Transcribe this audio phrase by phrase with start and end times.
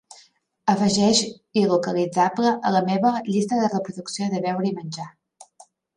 [0.71, 1.19] Afegeix
[1.63, 5.07] il·localitzable a la meva llista de reproducció de beure i menjar.